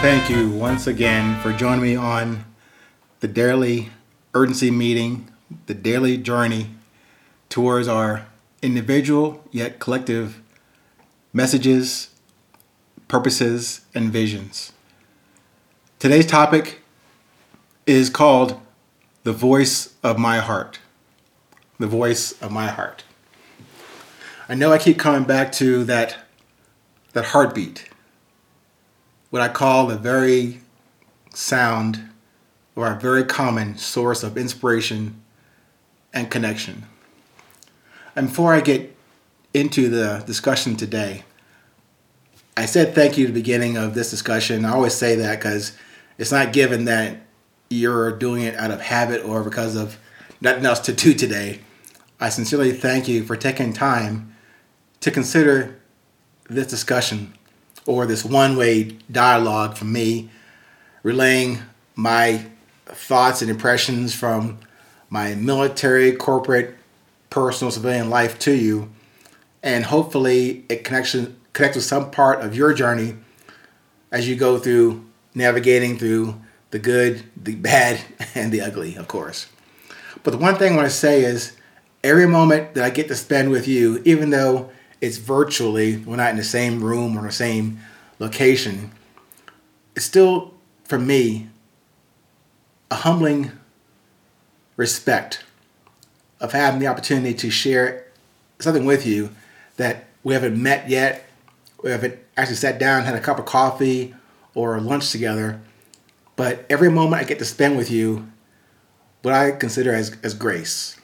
thank 0.00 0.30
you 0.30 0.48
once 0.48 0.86
again 0.86 1.40
for 1.40 1.52
joining 1.52 1.82
me 1.82 1.96
on 1.96 2.44
the 3.18 3.26
daily 3.26 3.88
urgency 4.32 4.70
meeting, 4.70 5.28
the 5.66 5.74
daily 5.74 6.16
journey 6.16 6.68
towards 7.48 7.88
our 7.88 8.24
individual 8.62 9.42
yet 9.50 9.80
collective 9.80 10.40
messages, 11.32 12.10
purposes, 13.08 13.80
and 13.92 14.12
visions. 14.12 14.72
Today's 15.98 16.26
topic 16.26 16.80
is 17.84 18.08
called 18.08 18.60
The 19.24 19.32
Voice 19.32 19.94
of 20.04 20.16
My 20.16 20.38
Heart. 20.38 20.78
The 21.80 21.88
Voice 21.88 22.40
of 22.40 22.52
My 22.52 22.68
Heart. 22.68 23.02
I 24.48 24.54
know 24.54 24.70
I 24.70 24.78
keep 24.78 24.96
coming 24.96 25.24
back 25.24 25.50
to 25.52 25.82
that, 25.84 26.18
that 27.14 27.24
heartbeat 27.24 27.88
what 29.30 29.42
I 29.42 29.48
call 29.48 29.90
a 29.90 29.96
very 29.96 30.60
sound 31.34 32.08
or 32.74 32.86
a 32.92 32.98
very 32.98 33.24
common 33.24 33.76
source 33.76 34.22
of 34.22 34.38
inspiration 34.38 35.20
and 36.12 36.30
connection. 36.30 36.86
And 38.16 38.28
before 38.28 38.54
I 38.54 38.60
get 38.60 38.96
into 39.52 39.88
the 39.88 40.22
discussion 40.26 40.76
today, 40.76 41.24
I 42.56 42.66
said 42.66 42.94
thank 42.94 43.16
you 43.16 43.26
at 43.26 43.34
the 43.34 43.40
beginning 43.40 43.76
of 43.76 43.94
this 43.94 44.10
discussion. 44.10 44.64
I 44.64 44.72
always 44.72 44.94
say 44.94 45.14
that 45.16 45.38
because 45.38 45.76
it's 46.16 46.32
not 46.32 46.52
given 46.52 46.86
that 46.86 47.18
you're 47.70 48.16
doing 48.16 48.42
it 48.42 48.56
out 48.56 48.70
of 48.70 48.80
habit 48.80 49.24
or 49.24 49.44
because 49.44 49.76
of 49.76 49.98
nothing 50.40 50.64
else 50.64 50.80
to 50.80 50.92
do 50.92 51.14
today. 51.14 51.60
I 52.18 52.30
sincerely 52.30 52.72
thank 52.72 53.06
you 53.06 53.22
for 53.22 53.36
taking 53.36 53.72
time 53.72 54.34
to 55.00 55.10
consider 55.10 55.78
this 56.48 56.66
discussion 56.66 57.34
or 57.88 58.04
this 58.04 58.22
one 58.22 58.54
way 58.54 58.84
dialogue 59.10 59.74
from 59.74 59.90
me, 59.90 60.28
relaying 61.02 61.58
my 61.96 62.44
thoughts 62.84 63.40
and 63.40 63.50
impressions 63.50 64.14
from 64.14 64.58
my 65.08 65.34
military, 65.34 66.12
corporate, 66.12 66.76
personal, 67.30 67.70
civilian 67.70 68.10
life 68.10 68.38
to 68.38 68.52
you. 68.52 68.90
And 69.62 69.86
hopefully, 69.86 70.66
it 70.68 70.84
connects, 70.84 71.16
connects 71.54 71.76
with 71.76 71.84
some 71.84 72.10
part 72.10 72.42
of 72.42 72.54
your 72.54 72.74
journey 72.74 73.16
as 74.12 74.28
you 74.28 74.36
go 74.36 74.58
through 74.58 75.04
navigating 75.34 75.96
through 75.96 76.38
the 76.70 76.78
good, 76.78 77.24
the 77.42 77.54
bad, 77.54 78.00
and 78.34 78.52
the 78.52 78.60
ugly, 78.60 78.96
of 78.96 79.08
course. 79.08 79.46
But 80.22 80.32
the 80.32 80.38
one 80.38 80.56
thing 80.56 80.74
I 80.74 80.76
want 80.76 80.88
to 80.88 80.94
say 80.94 81.24
is 81.24 81.56
every 82.04 82.26
moment 82.26 82.74
that 82.74 82.84
I 82.84 82.90
get 82.90 83.08
to 83.08 83.14
spend 83.14 83.50
with 83.50 83.66
you, 83.66 84.02
even 84.04 84.28
though 84.28 84.68
it's 85.00 85.16
virtually, 85.16 85.96
we're 85.98 86.16
not 86.16 86.30
in 86.30 86.36
the 86.36 86.44
same 86.44 86.82
room 86.82 87.16
or 87.16 87.22
the 87.22 87.32
same 87.32 87.80
location, 88.18 88.90
it's 89.94 90.04
still, 90.04 90.54
for 90.84 90.98
me, 90.98 91.48
a 92.90 92.96
humbling 92.96 93.52
respect 94.76 95.44
of 96.40 96.52
having 96.52 96.80
the 96.80 96.86
opportunity 96.86 97.34
to 97.34 97.50
share 97.50 98.06
something 98.58 98.84
with 98.84 99.06
you 99.06 99.30
that 99.76 100.06
we 100.22 100.34
haven't 100.34 100.60
met 100.60 100.88
yet, 100.88 101.28
we 101.82 101.90
haven't 101.90 102.18
actually 102.36 102.56
sat 102.56 102.78
down, 102.78 103.04
had 103.04 103.14
a 103.14 103.20
cup 103.20 103.38
of 103.38 103.44
coffee 103.44 104.14
or 104.54 104.80
lunch 104.80 105.10
together, 105.10 105.60
but 106.36 106.64
every 106.68 106.90
moment 106.90 107.22
I 107.22 107.24
get 107.24 107.38
to 107.38 107.44
spend 107.44 107.76
with 107.76 107.90
you, 107.90 108.28
what 109.22 109.34
I 109.34 109.50
consider 109.52 109.92
as, 109.92 110.16
as 110.22 110.34
grace. 110.34 110.96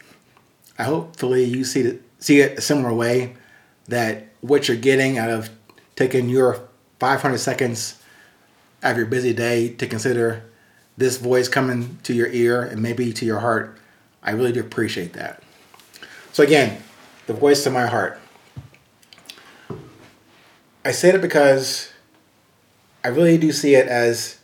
I 0.78 0.84
hopefully 0.84 1.44
you 1.44 1.64
see 1.64 1.80
it, 1.82 2.02
see 2.18 2.40
it 2.40 2.58
a 2.58 2.60
similar 2.60 2.92
way 2.92 3.36
that 3.88 4.28
what 4.40 4.68
you're 4.68 4.76
getting 4.76 5.18
out 5.18 5.30
of 5.30 5.50
taking 5.96 6.28
your 6.28 6.68
500 6.98 7.38
seconds 7.38 8.02
of 8.82 8.96
your 8.96 9.06
busy 9.06 9.32
day 9.32 9.68
to 9.68 9.86
consider 9.86 10.44
this 10.96 11.16
voice 11.16 11.48
coming 11.48 11.98
to 12.02 12.14
your 12.14 12.28
ear 12.28 12.62
and 12.62 12.82
maybe 12.82 13.12
to 13.12 13.24
your 13.24 13.40
heart, 13.40 13.78
I 14.22 14.30
really 14.30 14.52
do 14.52 14.60
appreciate 14.60 15.14
that. 15.14 15.42
So, 16.32 16.42
again, 16.42 16.82
the 17.26 17.32
voice 17.32 17.64
of 17.66 17.72
my 17.72 17.86
heart. 17.86 18.20
I 20.84 20.92
say 20.92 21.10
it 21.10 21.22
because 21.22 21.92
I 23.02 23.08
really 23.08 23.38
do 23.38 23.52
see 23.52 23.74
it 23.74 23.88
as, 23.88 24.38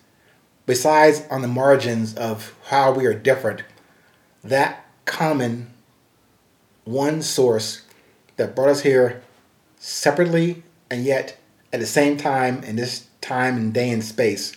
besides 0.67 1.23
on 1.31 1.43
the 1.43 1.49
margins 1.49 2.15
of 2.15 2.55
how 2.67 2.93
we 2.93 3.07
are 3.07 3.15
different, 3.15 3.63
that 4.43 4.87
common 5.05 5.73
one 6.85 7.23
source 7.23 7.83
that 8.37 8.57
brought 8.57 8.71
us 8.71 8.81
here 8.81 9.23
separately 9.81 10.63
and 10.89 11.05
yet 11.05 11.37
at 11.73 11.81
the 11.81 11.87
same 11.87 12.17
time 12.17 12.63
in 12.63 12.77
this 12.77 13.07
time 13.21 13.57
and 13.57 13.75
day 13.75 13.91
and 13.91 14.05
space 14.05 14.55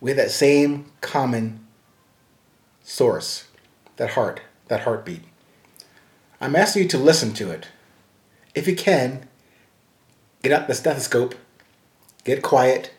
we 0.00 0.10
have 0.10 0.16
that 0.16 0.30
same 0.30 0.90
common 1.02 1.66
source 2.82 3.48
that 3.96 4.10
heart 4.10 4.40
that 4.68 4.82
heartbeat. 4.82 5.22
I'm 6.40 6.56
asking 6.56 6.84
you 6.84 6.88
to 6.90 6.98
listen 6.98 7.34
to 7.34 7.50
it. 7.50 7.66
If 8.54 8.66
you 8.66 8.76
can 8.76 9.28
get 10.42 10.52
out 10.52 10.68
the 10.68 10.74
stethoscope 10.74 11.34
get 12.24 12.42
quiet 12.42 12.92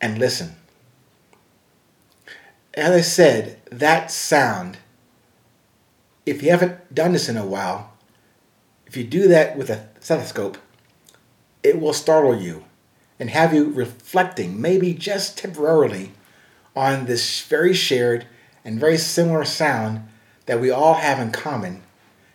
and 0.00 0.18
listen. 0.18 0.56
As 2.74 2.90
i 2.90 3.00
said 3.00 3.60
that 3.70 4.10
sound 4.10 4.78
if 6.24 6.42
you 6.42 6.50
haven't 6.50 6.94
done 6.94 7.12
this 7.12 7.28
in 7.28 7.36
a 7.36 7.46
while 7.46 7.89
if 8.90 8.96
you 8.96 9.04
do 9.04 9.28
that 9.28 9.56
with 9.56 9.70
a 9.70 9.86
stethoscope, 10.00 10.58
it 11.62 11.80
will 11.80 11.92
startle 11.92 12.34
you 12.34 12.64
and 13.20 13.30
have 13.30 13.54
you 13.54 13.66
reflecting, 13.66 14.60
maybe 14.60 14.92
just 14.92 15.38
temporarily, 15.38 16.10
on 16.74 17.06
this 17.06 17.40
very 17.42 17.72
shared 17.72 18.26
and 18.64 18.80
very 18.80 18.98
similar 18.98 19.44
sound 19.44 20.08
that 20.46 20.60
we 20.60 20.72
all 20.72 20.94
have 20.94 21.20
in 21.20 21.30
common. 21.30 21.84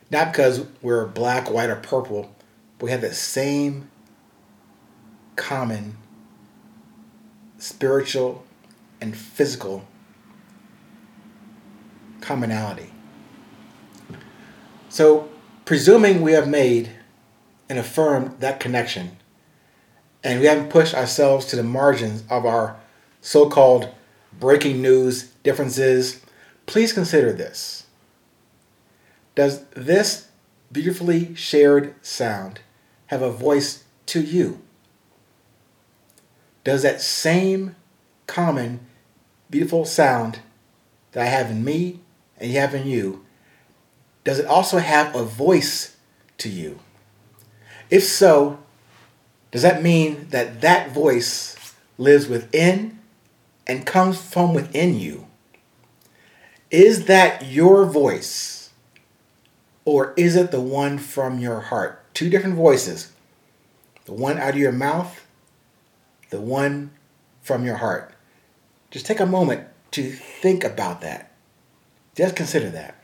Not 0.10 0.32
because 0.32 0.66
we're 0.82 1.06
black, 1.06 1.52
white, 1.52 1.70
or 1.70 1.76
purple, 1.76 2.34
but 2.80 2.86
we 2.86 2.92
have 2.92 3.02
the 3.02 3.14
same 3.14 3.90
common 5.36 5.98
spiritual 7.58 8.46
and 9.02 9.18
physical 9.18 9.86
commonality. 12.22 12.92
So, 14.88 15.30
presuming 15.66 16.22
we 16.22 16.34
have 16.34 16.48
made 16.48 16.92
and 17.68 17.80
affirmed 17.80 18.40
that 18.40 18.60
connection, 18.60 19.18
and 20.24 20.40
we 20.40 20.46
haven't 20.46 20.70
pushed 20.70 20.94
ourselves 20.94 21.46
to 21.48 21.56
the 21.56 21.64
margins 21.64 22.24
of 22.30 22.46
our 22.46 22.78
so 23.22 23.50
called 23.50 23.90
breaking 24.40 24.82
news 24.82 25.32
differences, 25.44 26.22
please 26.68 26.94
consider 26.94 27.34
this. 27.34 27.88
Does 29.34 29.66
this 29.70 30.28
beautifully 30.72 31.34
shared 31.36 31.96
sound 32.06 32.60
have 33.08 33.22
a 33.22 33.32
voice 33.32 33.84
to 34.08 34.22
you? 34.22 34.62
Does 36.64 36.84
that 36.84 37.02
same 37.02 37.76
common 38.28 38.80
beautiful 39.50 39.86
sound 39.86 40.40
that 41.12 41.24
I 41.24 41.28
have 41.28 41.50
in 41.52 41.64
me 41.64 42.00
and 42.38 42.52
you 42.52 42.60
have 42.60 42.76
in 42.76 42.88
you 42.88 43.25
does 44.26 44.40
it 44.40 44.46
also 44.46 44.80
have 44.80 45.16
a 45.16 45.24
voice 45.24 45.96
to 46.40 46.50
you? 46.50 46.80
If 47.90 48.04
so, 48.04 48.60
does 49.52 49.62
that 49.62 49.82
mean 49.82 50.28
that 50.32 50.60
that 50.62 50.92
voice 50.92 51.56
lives 51.98 52.28
within 52.28 53.00
and 53.66 53.86
comes 53.86 54.20
from 54.20 54.54
within 54.54 55.00
you? 55.00 55.28
Is 56.72 57.06
that 57.06 57.46
your 57.46 57.86
voice? 57.86 58.72
Or 59.86 60.14
is 60.18 60.36
it 60.36 60.52
the 60.52 60.60
one 60.60 60.98
from 60.98 61.40
your 61.40 61.62
heart? 61.62 62.04
Two 62.14 62.30
different 62.30 62.56
voices. 62.56 63.12
The 64.06 64.14
one 64.14 64.40
out 64.40 64.56
of 64.56 64.58
your 64.58 64.72
mouth, 64.72 65.26
the 66.32 66.42
one 66.42 66.92
from 67.42 67.64
your 67.64 67.78
heart. 67.78 68.14
Just 68.90 69.06
take 69.06 69.20
a 69.20 69.26
moment 69.26 69.68
to 69.92 70.12
think 70.12 70.64
about 70.64 71.02
that. 71.02 71.32
Just 72.16 72.36
consider 72.36 72.70
that. 72.72 72.96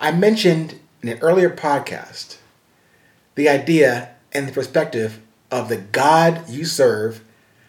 I 0.00 0.12
mentioned 0.12 0.78
in 1.02 1.08
an 1.08 1.18
earlier 1.20 1.50
podcast 1.50 2.38
the 3.34 3.48
idea 3.48 4.10
and 4.32 4.48
the 4.48 4.52
perspective 4.52 5.20
of 5.50 5.68
the 5.68 5.76
God 5.76 6.48
you 6.48 6.64
serve 6.64 7.22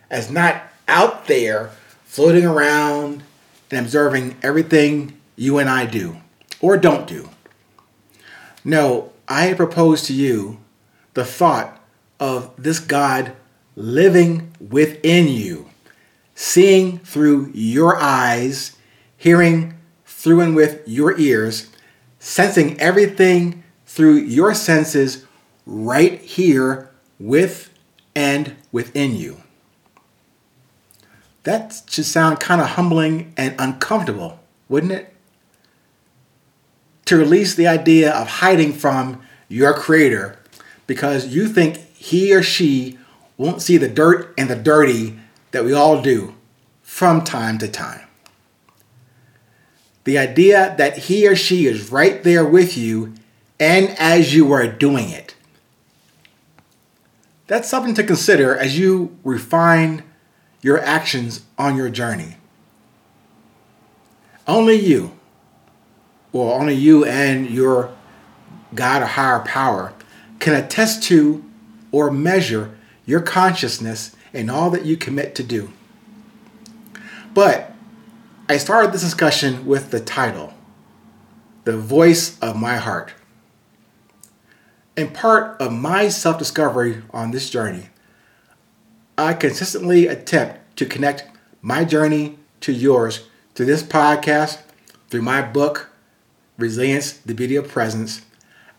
as 0.09 0.31
not 0.31 0.63
out 0.87 1.27
there 1.27 1.71
floating 2.05 2.45
around 2.45 3.23
and 3.71 3.79
observing 3.79 4.37
everything 4.41 5.19
you 5.35 5.57
and 5.57 5.69
I 5.69 5.85
do 5.85 6.17
or 6.61 6.77
don't 6.77 7.07
do. 7.07 7.29
No, 8.63 9.11
I 9.27 9.53
propose 9.53 10.03
to 10.03 10.13
you 10.13 10.59
the 11.13 11.25
thought 11.25 11.79
of 12.19 12.51
this 12.57 12.79
God 12.79 13.33
living 13.75 14.51
within 14.59 15.27
you, 15.27 15.69
seeing 16.33 16.99
through 16.99 17.51
your 17.53 17.97
eyes, 17.97 18.75
hearing 19.17 19.75
through 20.05 20.41
and 20.41 20.55
with 20.55 20.81
your 20.87 21.17
ears, 21.19 21.69
sensing 22.25 22.77
everything 22.79 23.63
through 23.85 24.15
your 24.15 24.55
senses 24.55 25.25
right 25.67 26.19
here 26.21 26.89
with 27.19 27.69
and 28.15 28.55
within 28.71 29.15
you. 29.15 29.43
That 31.43 31.83
should 31.87 32.05
sound 32.05 32.39
kind 32.39 32.61
of 32.61 32.69
humbling 32.69 33.31
and 33.37 33.53
uncomfortable, 33.59 34.39
wouldn't 34.67 34.91
it? 34.91 35.13
To 37.05 37.15
release 37.15 37.53
the 37.53 37.67
idea 37.67 38.11
of 38.11 38.27
hiding 38.27 38.73
from 38.73 39.21
your 39.47 39.75
creator 39.75 40.39
because 40.87 41.27
you 41.27 41.47
think 41.47 41.77
he 41.93 42.33
or 42.33 42.41
she 42.41 42.97
won't 43.37 43.61
see 43.61 43.77
the 43.77 43.87
dirt 43.87 44.33
and 44.35 44.49
the 44.49 44.55
dirty 44.55 45.19
that 45.51 45.63
we 45.63 45.73
all 45.73 46.01
do 46.01 46.33
from 46.81 47.23
time 47.23 47.59
to 47.59 47.67
time. 47.67 48.04
The 50.05 50.17
idea 50.17 50.75
that 50.77 50.97
he 50.97 51.27
or 51.27 51.35
she 51.35 51.65
is 51.65 51.91
right 51.91 52.23
there 52.23 52.45
with 52.45 52.77
you 52.77 53.13
and 53.59 53.89
as 53.99 54.33
you 54.33 54.51
are 54.51 54.67
doing 54.67 55.09
it. 55.09 55.35
That's 57.47 57.69
something 57.69 57.93
to 57.95 58.03
consider 58.03 58.55
as 58.55 58.77
you 58.77 59.17
refine 59.23 60.03
your 60.61 60.81
actions 60.81 61.43
on 61.57 61.77
your 61.77 61.89
journey. 61.89 62.37
Only 64.47 64.75
you, 64.75 65.11
or 66.33 66.59
only 66.59 66.73
you 66.73 67.05
and 67.05 67.49
your 67.49 67.91
God 68.73 69.03
or 69.03 69.05
higher 69.05 69.39
power, 69.39 69.93
can 70.39 70.53
attest 70.53 71.03
to 71.03 71.43
or 71.91 72.11
measure 72.11 72.75
your 73.05 73.21
consciousness 73.21 74.15
in 74.33 74.49
all 74.49 74.69
that 74.71 74.85
you 74.85 74.97
commit 74.97 75.35
to 75.35 75.43
do. 75.43 75.71
But 77.33 77.74
I 78.47 78.57
started 78.57 78.91
this 78.91 79.01
discussion 79.01 79.65
with 79.65 79.89
the 79.89 79.99
title, 79.99 80.53
The 81.63 81.75
Voice 81.75 82.37
of 82.41 82.55
My 82.55 82.75
Heart. 82.75 83.11
In 84.95 85.09
part 85.09 85.59
of 85.59 85.73
my 85.73 86.09
self 86.09 86.37
discovery 86.37 87.01
on 87.09 87.31
this 87.31 87.49
journey, 87.49 87.89
I 89.17 89.33
consistently 89.33 90.05
attempt 90.05 90.77
to 90.77 90.85
connect 90.85 91.25
my 91.63 91.85
journey 91.85 92.37
to 92.61 92.71
yours 92.71 93.27
through 93.55 93.65
this 93.65 93.81
podcast, 93.81 94.61
through 95.09 95.23
my 95.23 95.41
book, 95.41 95.89
Resilience, 96.59 97.13
the 97.13 97.33
Beauty 97.33 97.55
of 97.55 97.67
Presence, 97.67 98.21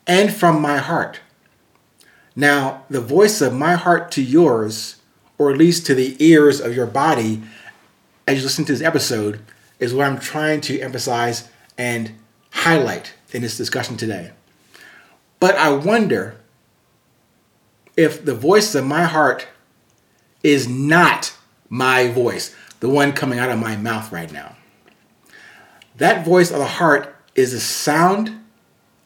and 0.06 0.32
from 0.32 0.62
my 0.62 0.76
heart. 0.76 1.18
Now, 2.36 2.84
the 2.88 3.00
voice 3.00 3.40
of 3.40 3.52
my 3.52 3.74
heart 3.74 4.12
to 4.12 4.22
yours, 4.22 5.02
or 5.38 5.50
at 5.50 5.58
least 5.58 5.86
to 5.86 5.94
the 5.96 6.14
ears 6.24 6.60
of 6.60 6.76
your 6.76 6.86
body 6.86 7.42
as 8.28 8.38
you 8.38 8.44
listen 8.44 8.64
to 8.66 8.72
this 8.72 8.80
episode, 8.82 9.40
is 9.78 9.94
what 9.94 10.06
I'm 10.06 10.18
trying 10.18 10.60
to 10.62 10.80
emphasize 10.80 11.48
and 11.76 12.12
highlight 12.50 13.14
in 13.32 13.42
this 13.42 13.56
discussion 13.56 13.96
today. 13.96 14.32
But 15.40 15.56
I 15.56 15.70
wonder 15.70 16.36
if 17.96 18.24
the 18.24 18.34
voice 18.34 18.74
of 18.74 18.84
my 18.84 19.04
heart 19.04 19.46
is 20.42 20.68
not 20.68 21.34
my 21.68 22.08
voice, 22.08 22.54
the 22.80 22.88
one 22.88 23.12
coming 23.12 23.38
out 23.38 23.50
of 23.50 23.58
my 23.58 23.76
mouth 23.76 24.12
right 24.12 24.32
now. 24.32 24.56
That 25.96 26.24
voice 26.24 26.50
of 26.50 26.58
the 26.58 26.66
heart 26.66 27.14
is 27.34 27.52
a 27.52 27.60
sound 27.60 28.44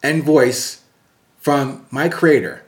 and 0.02 0.22
voice 0.24 0.82
from 1.38 1.86
my 1.90 2.08
Creator, 2.08 2.62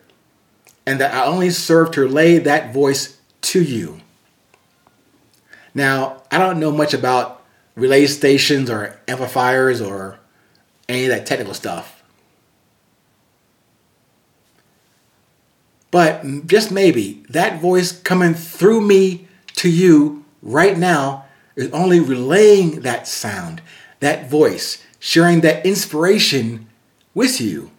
and 0.86 1.00
that 1.00 1.14
I 1.14 1.26
only 1.26 1.50
serve 1.50 1.90
to 1.92 2.00
relay 2.02 2.38
that 2.38 2.72
voice 2.72 3.18
to 3.42 3.62
you. 3.62 4.00
Now, 5.74 6.22
I 6.30 6.38
don't 6.38 6.60
know 6.60 6.72
much 6.72 6.94
about 6.94 7.41
relay 7.74 8.06
stations 8.06 8.70
or 8.70 9.00
amplifiers 9.08 9.80
or 9.80 10.18
any 10.88 11.04
of 11.04 11.10
that 11.10 11.26
technical 11.26 11.54
stuff. 11.54 12.02
But 15.90 16.46
just 16.46 16.70
maybe 16.70 17.22
that 17.28 17.60
voice 17.60 17.92
coming 17.92 18.34
through 18.34 18.80
me 18.80 19.28
to 19.56 19.70
you 19.70 20.24
right 20.40 20.76
now 20.76 21.26
is 21.54 21.70
only 21.70 22.00
relaying 22.00 22.80
that 22.80 23.06
sound, 23.06 23.60
that 24.00 24.30
voice, 24.30 24.82
sharing 24.98 25.42
that 25.42 25.64
inspiration 25.66 26.66
with 27.14 27.40
you. 27.40 27.70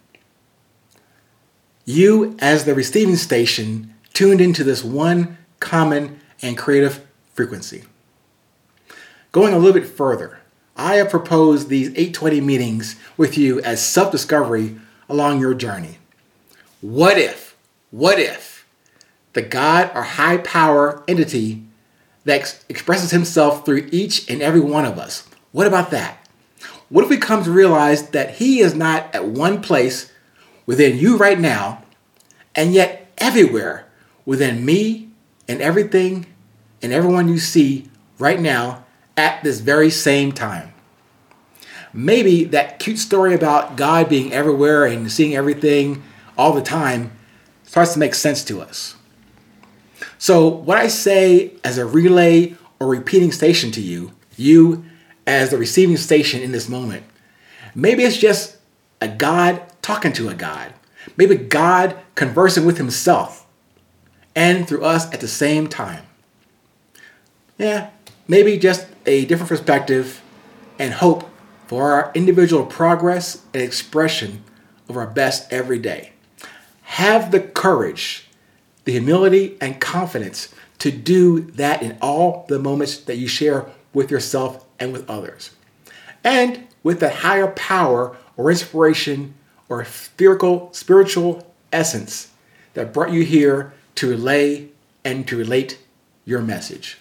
You, 1.85 2.37
as 2.39 2.65
the 2.65 2.75
receiving 2.75 3.15
station, 3.15 3.93
tuned 4.13 4.41
into 4.41 4.63
this 4.63 4.83
one 4.83 5.37
common 5.59 6.19
and 6.41 6.57
creative 6.57 7.05
frequency. 7.33 7.83
Going 9.33 9.51
a 9.51 9.57
little 9.57 9.73
bit 9.73 9.89
further, 9.89 10.39
I 10.77 10.97
have 10.97 11.09
proposed 11.09 11.67
these 11.67 11.89
820 11.89 12.39
meetings 12.39 12.95
with 13.17 13.35
you 13.35 13.59
as 13.61 13.83
self 13.83 14.11
discovery 14.11 14.77
along 15.09 15.39
your 15.39 15.55
journey. 15.55 15.97
What 16.81 17.17
if? 17.17 17.57
What 17.89 18.19
if 18.19 18.67
the 19.33 19.41
God 19.41 19.89
or 19.95 20.03
high 20.03 20.37
power 20.37 21.03
entity 21.07 21.63
that 22.25 22.41
ex- 22.41 22.63
expresses 22.69 23.09
himself 23.09 23.65
through 23.65 23.89
each 23.91 24.29
and 24.29 24.43
every 24.43 24.59
one 24.59 24.85
of 24.85 24.99
us, 24.99 25.27
what 25.51 25.65
about 25.65 25.89
that? 25.89 26.27
What 26.89 27.03
if 27.03 27.09
we 27.09 27.17
come 27.17 27.43
to 27.43 27.51
realize 27.51 28.09
that 28.09 28.35
he 28.35 28.59
is 28.59 28.75
not 28.75 29.13
at 29.15 29.25
one 29.25 29.63
place 29.63 30.11
within 30.67 30.99
you 30.99 31.17
right 31.17 31.39
now, 31.39 31.83
and 32.53 32.71
yet 32.71 33.11
everywhere 33.17 33.87
within 34.25 34.63
me 34.63 35.09
and 35.47 35.59
everything 35.59 36.27
and 36.83 36.93
everyone 36.93 37.29
you 37.29 37.39
see 37.39 37.89
right 38.19 38.39
now 38.39 38.82
at 39.17 39.43
this 39.43 39.59
very 39.59 39.89
same 39.89 40.31
time? 40.31 40.73
Maybe 41.93 42.43
that 42.45 42.79
cute 42.79 42.97
story 42.97 43.35
about 43.35 43.75
God 43.75 44.09
being 44.09 44.33
everywhere 44.33 44.85
and 44.85 45.11
seeing 45.11 45.35
everything 45.35 46.01
all 46.37 46.53
the 46.53 46.61
time 46.61 47.11
starts 47.63 47.93
to 47.93 47.99
make 47.99 48.15
sense 48.15 48.43
to 48.45 48.61
us. 48.61 48.95
So, 50.17 50.47
what 50.47 50.77
I 50.77 50.87
say 50.87 51.53
as 51.63 51.77
a 51.77 51.85
relay 51.85 52.55
or 52.79 52.87
repeating 52.87 53.31
station 53.31 53.71
to 53.71 53.81
you, 53.81 54.11
you 54.35 54.85
as 55.27 55.49
the 55.49 55.57
receiving 55.57 55.97
station 55.97 56.41
in 56.41 56.51
this 56.51 56.67
moment, 56.67 57.03
maybe 57.75 58.03
it's 58.03 58.17
just 58.17 58.57
a 59.01 59.07
God 59.07 59.61
talking 59.81 60.13
to 60.13 60.29
a 60.29 60.33
God. 60.33 60.73
Maybe 61.17 61.35
God 61.35 61.97
conversing 62.15 62.65
with 62.65 62.77
himself 62.77 63.45
and 64.35 64.67
through 64.67 64.83
us 64.83 65.11
at 65.13 65.21
the 65.21 65.27
same 65.27 65.67
time. 65.67 66.05
Yeah, 67.57 67.89
maybe 68.27 68.57
just 68.57 68.87
a 69.05 69.25
different 69.25 69.49
perspective 69.49 70.21
and 70.79 70.93
hope 70.93 71.29
for 71.67 71.91
our 71.93 72.11
individual 72.13 72.65
progress 72.65 73.43
and 73.53 73.63
expression 73.63 74.43
of 74.89 74.97
our 74.97 75.07
best 75.07 75.51
every 75.51 75.79
day. 75.79 76.11
Have 76.83 77.31
the 77.31 77.39
courage, 77.39 78.27
the 78.83 78.91
humility, 78.93 79.57
and 79.59 79.79
confidence 79.79 80.53
to 80.79 80.91
do 80.91 81.41
that 81.41 81.81
in 81.81 81.97
all 82.01 82.45
the 82.49 82.59
moments 82.59 82.97
that 82.97 83.17
you 83.17 83.27
share 83.27 83.67
with 83.93 84.11
yourself 84.11 84.65
and 84.79 84.91
with 84.91 85.09
others. 85.09 85.51
And 86.23 86.67
with 86.83 86.99
the 86.99 87.09
higher 87.09 87.47
power 87.47 88.17
or 88.35 88.51
inspiration 88.51 89.33
or 89.69 89.85
spherical 89.85 90.69
spiritual 90.73 91.53
essence 91.71 92.31
that 92.73 92.93
brought 92.93 93.11
you 93.11 93.23
here 93.23 93.73
to 93.95 94.09
relay 94.09 94.67
and 95.03 95.27
to 95.27 95.37
relate 95.37 95.79
your 96.25 96.41
message. 96.41 96.97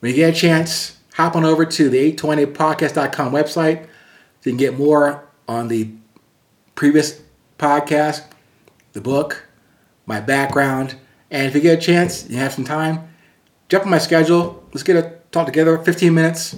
When 0.00 0.10
you 0.10 0.16
get 0.16 0.34
a 0.34 0.36
chance, 0.36 0.98
hop 1.14 1.36
on 1.36 1.44
over 1.44 1.64
to 1.64 1.88
the 1.88 2.12
820podcast.com 2.12 3.32
website 3.32 3.84
so 3.84 4.50
you 4.50 4.52
can 4.52 4.56
get 4.56 4.78
more 4.78 5.24
on 5.48 5.68
the 5.68 5.90
previous 6.74 7.20
podcast, 7.58 8.24
the 8.92 9.00
book, 9.00 9.46
my 10.04 10.20
background, 10.20 10.96
and 11.30 11.46
if 11.46 11.54
you 11.54 11.60
get 11.60 11.78
a 11.78 11.80
chance, 11.80 12.28
you 12.28 12.36
have 12.36 12.52
some 12.52 12.64
time, 12.64 13.08
jump 13.68 13.84
on 13.84 13.90
my 13.90 13.98
schedule. 13.98 14.62
Let's 14.72 14.82
get 14.82 14.96
a 14.96 15.16
talk 15.32 15.46
together, 15.46 15.78
15 15.78 16.14
minutes, 16.14 16.56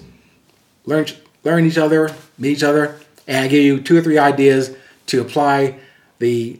learn 0.85 1.07
learn 1.45 1.65
each 1.65 1.79
other, 1.79 2.15
meet 2.37 2.51
each 2.51 2.63
other, 2.63 2.99
and 3.27 3.45
I 3.45 3.49
give 3.49 3.63
you 3.63 3.81
two 3.81 3.97
or 3.97 4.03
three 4.03 4.19
ideas 4.19 4.77
to 5.07 5.21
apply 5.21 5.79
the 6.19 6.59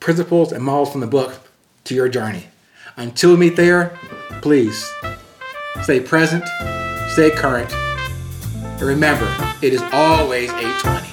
principles 0.00 0.52
and 0.52 0.64
models 0.64 0.92
from 0.92 1.00
the 1.00 1.06
book 1.06 1.40
to 1.84 1.94
your 1.94 2.08
journey. 2.08 2.46
Until 2.96 3.30
we 3.30 3.36
meet 3.36 3.56
there, 3.56 3.98
please 4.40 4.90
stay 5.82 6.00
present, 6.00 6.44
stay 7.08 7.30
current, 7.30 7.72
and 7.72 8.82
remember, 8.82 9.26
it 9.62 9.72
is 9.72 9.82
always 9.92 10.50
820. 10.50 11.07